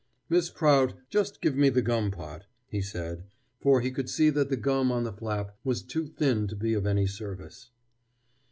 [0.29, 3.23] "Miss Prout, just give me the gum pot," he said,
[3.59, 6.73] for he could see that the gum on the flap was too thin to be
[6.73, 7.69] of any service.